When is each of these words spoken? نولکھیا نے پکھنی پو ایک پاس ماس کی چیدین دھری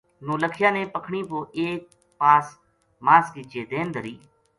نولکھیا 0.25 0.69
نے 0.75 0.83
پکھنی 0.93 1.21
پو 1.29 1.37
ایک 1.59 1.81
پاس 2.19 2.45
ماس 3.05 3.25
کی 3.33 3.43
چیدین 3.51 3.87
دھری 3.93 4.15